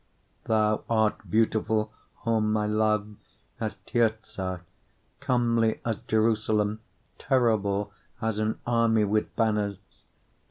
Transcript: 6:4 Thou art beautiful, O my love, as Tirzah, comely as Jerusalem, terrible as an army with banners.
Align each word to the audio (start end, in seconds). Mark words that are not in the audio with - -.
6:4 0.45 0.47
Thou 0.47 0.83
art 0.89 1.29
beautiful, 1.29 1.93
O 2.25 2.39
my 2.41 2.65
love, 2.65 3.17
as 3.59 3.75
Tirzah, 3.85 4.61
comely 5.19 5.79
as 5.85 5.99
Jerusalem, 5.99 6.79
terrible 7.19 7.93
as 8.19 8.39
an 8.39 8.57
army 8.65 9.03
with 9.03 9.35
banners. 9.35 9.77